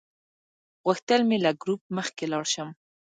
[0.85, 2.69] غوښتل مې له ګروپ مخکې لاړ شم.